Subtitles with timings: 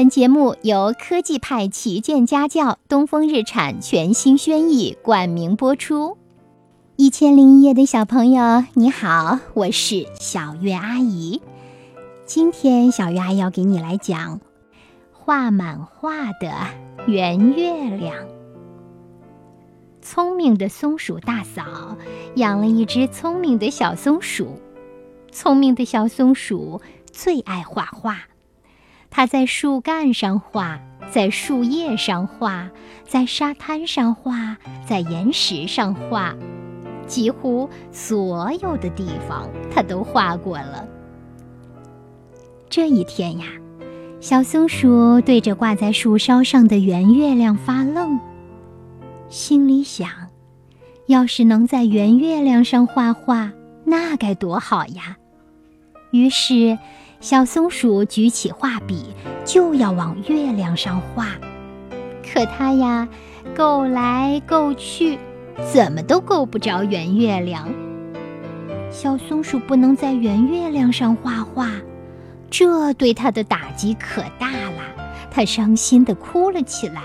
[0.00, 6.16] 本节目由科技派旗舰家教东风日产全新轩逸冠名播出。
[6.96, 11.42] 一千零一夜的小朋友，你好，我是小月阿姨。
[12.24, 14.40] 今天小月阿姨要给你来讲
[15.12, 16.50] 画满画的
[17.06, 18.16] 圆月亮。
[20.00, 21.98] 聪明的松鼠大嫂
[22.36, 24.58] 养了一只聪明的小松鼠，
[25.30, 26.80] 聪明的小松鼠
[27.12, 28.29] 最爱画画。
[29.20, 30.80] 它在树干上画，
[31.10, 32.70] 在树叶上画，
[33.04, 36.34] 在沙滩上画，在岩石上画，
[37.06, 40.88] 几乎所有的地方它都画过了。
[42.70, 43.44] 这一天呀，
[44.20, 48.18] 小松鼠对着挂在树梢上的圆月亮发愣，
[49.28, 50.08] 心里想：
[51.08, 53.52] 要是能在圆月亮上画画，
[53.84, 55.18] 那该多好呀！
[56.10, 56.78] 于是。
[57.20, 61.26] 小松鼠举起画笔，就要往月亮上画，
[62.24, 63.06] 可它呀，
[63.54, 65.18] 够来够去，
[65.70, 67.68] 怎么都够不着圆月亮。
[68.90, 71.70] 小松鼠不能在圆月亮上画画，
[72.50, 74.82] 这对它的打击可大了，
[75.30, 77.02] 它伤心地哭了起来。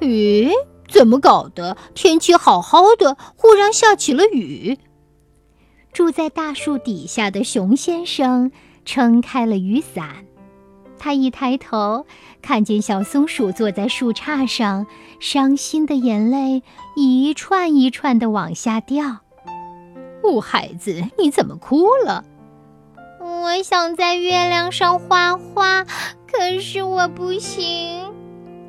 [0.00, 0.50] 咦，
[0.88, 1.76] 怎么搞的？
[1.92, 4.78] 天气好好的，忽然下起了雨。
[5.92, 8.52] 住在大树底下的熊先生
[8.84, 10.24] 撑开了雨伞，
[10.98, 12.06] 他一抬头，
[12.40, 14.86] 看见小松鼠坐在树杈上，
[15.18, 16.62] 伤心的眼泪
[16.96, 19.18] 一串一串的往下掉。
[20.22, 22.24] 哦，孩子，你怎么哭了？
[23.20, 25.84] 我想在月亮上画画，
[26.30, 28.12] 可是我不行。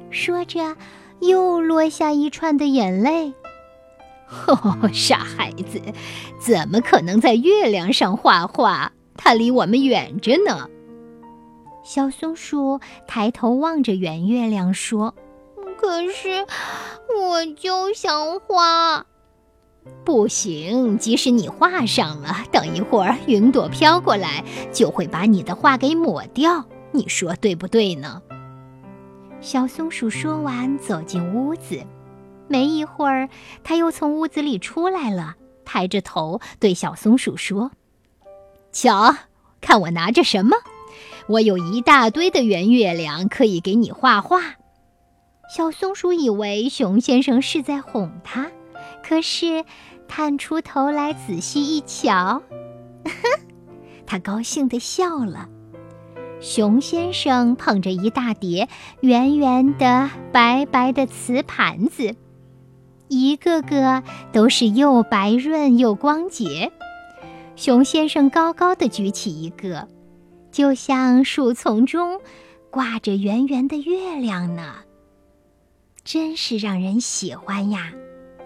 [0.09, 0.75] 说着，
[1.19, 3.33] 又落下一串的眼泪。
[4.47, 5.81] 哦， 傻孩子，
[6.39, 8.91] 怎么可能在月亮上画画？
[9.17, 10.67] 它离我们远着呢。
[11.83, 15.13] 小松鼠抬头望着圆月亮说
[15.79, 16.45] ：“可是，
[17.19, 19.05] 我就想画。
[20.05, 26.65] 不行，即使你画上了，等一会儿云朵飘过来，就会把你的画给抹掉。
[26.91, 28.21] 你说对不对呢？”
[29.41, 31.81] 小松鼠说完，走进屋子。
[32.51, 33.29] 没一会儿，
[33.63, 37.71] 他又从屋子里出来了，抬着头对小松鼠说
[38.73, 39.15] ：“瞧，
[39.61, 40.57] 看我拿着什么？
[41.27, 44.55] 我有一大堆的圆月亮，可以给你画画。”
[45.55, 48.51] 小松鼠以为熊先生是在哄它，
[49.01, 49.63] 可是
[50.07, 52.41] 探出头来仔细一瞧，
[54.05, 55.47] 他高兴地笑了。
[56.41, 58.67] 熊先生捧着一大叠
[59.01, 62.15] 圆圆的、白白的瓷盘子。
[63.11, 64.01] 一个个
[64.31, 66.71] 都是又白润又光洁。
[67.57, 69.89] 熊先生高高的举起一个，
[70.49, 72.21] 就像树丛中
[72.69, 74.75] 挂着圆圆的月亮呢。
[76.05, 77.91] 真是让人喜欢呀！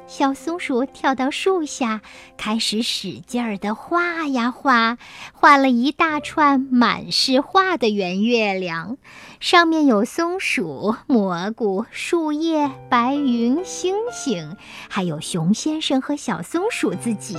[0.07, 2.01] 小松鼠跳到树下，
[2.38, 4.99] 开始使劲儿地画呀画，
[5.33, 8.97] 画了一大串满是画的圆月亮，
[9.39, 14.55] 上面有松鼠、蘑菇、树叶、白云、星星，
[14.89, 17.37] 还有熊先生和小松鼠自己。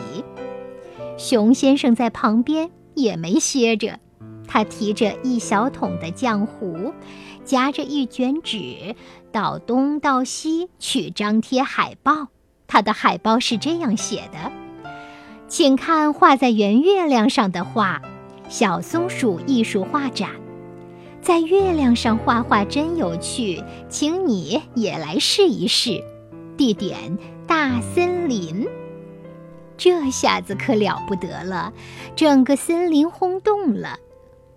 [1.16, 4.00] 熊先生在旁边也没歇着，
[4.48, 6.92] 他提着一小桶的浆糊，
[7.44, 8.96] 夹着一卷纸，
[9.30, 12.26] 到东到西去张贴海报。
[12.68, 14.52] 他的海报是这样写的
[15.48, 18.02] ：“请看画在圆月亮上的画，
[18.48, 20.30] 小松鼠艺术画展，
[21.22, 26.02] 在月亮上画画真有趣，请你也来试一试。
[26.56, 28.66] 地点：大森林。
[29.76, 31.72] 这下子可了不得了，
[32.16, 33.98] 整个森林轰动了，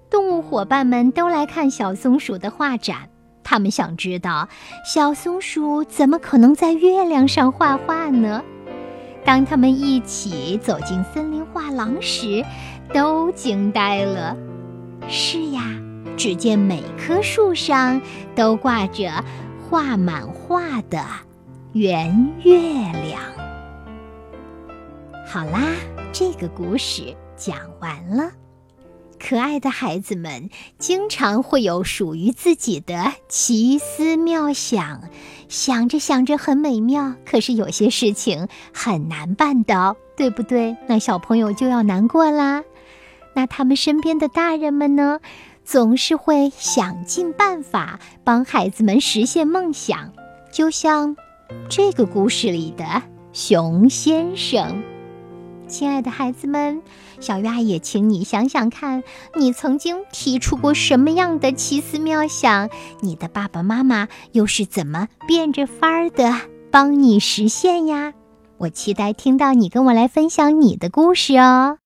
[0.10, 3.10] 动物伙伴们都来看小松鼠的画展。”
[3.50, 4.48] 他们想知道，
[4.86, 8.44] 小松鼠怎么可能在月亮上画画呢？
[9.26, 12.46] 当他们一起走进森林画廊时，
[12.94, 14.38] 都惊呆了。
[15.08, 15.64] 是呀，
[16.16, 18.00] 只见每棵树上
[18.36, 19.12] 都挂着
[19.68, 21.04] 画满画的
[21.74, 23.20] 圆月亮。
[25.26, 25.60] 好啦，
[26.14, 28.30] 这个故事讲完了。
[29.20, 35.04] 可爱的孩子们经常会有属于自己的奇思妙想，
[35.48, 40.78] 想着想着很美妙，可是有些事情很难办到，对不对？
[40.88, 42.64] 那小朋友就要难过啦。
[43.36, 45.20] 那他们身边的大人们呢，
[45.64, 50.14] 总是会想尽办法帮孩子们实现梦想，
[50.52, 51.16] 就像
[51.70, 54.82] 这个故事里的熊先生。
[55.70, 56.82] 亲爱的孩子们，
[57.22, 59.04] 小鱼阿姨请你想想看，
[59.36, 62.70] 你曾经提出过什么样的奇思妙想？
[63.02, 66.34] 你的爸爸妈妈又是怎么变着法儿的
[66.72, 68.14] 帮你实现呀？
[68.58, 71.80] 我期待听到你跟我来分享你的故事哦。